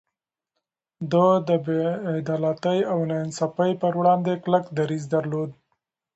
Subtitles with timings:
[1.11, 1.81] ده د بې
[2.17, 5.49] عدالتۍ او ناانصافي پر وړاندې کلک دريځ درلود.